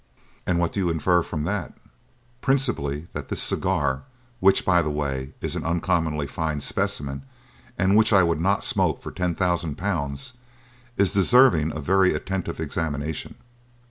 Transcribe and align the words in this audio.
"And 0.47 0.57
what 0.57 0.73
do 0.73 0.79
you 0.79 0.89
infer 0.89 1.21
from 1.21 1.43
that?" 1.43 1.75
"Principally 2.41 3.05
that 3.13 3.27
this 3.29 3.39
cigar 3.39 4.01
which, 4.39 4.65
by 4.65 4.81
the 4.81 4.89
way, 4.89 5.33
is 5.41 5.55
an 5.55 5.63
uncommonly 5.63 6.25
fine 6.25 6.59
specimen 6.61 7.21
and 7.77 7.95
which 7.95 8.11
I 8.11 8.23
would 8.23 8.41
not 8.41 8.63
smoke 8.63 9.03
for 9.03 9.11
ten 9.11 9.35
thousand 9.35 9.75
pounds 9.75 10.33
is 10.97 11.13
deserving 11.13 11.71
of 11.73 11.83
very 11.85 12.15
attentive 12.15 12.59
examination." 12.59 13.35